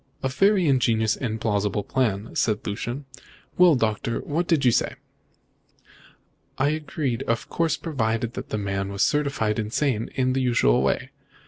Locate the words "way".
10.81-11.11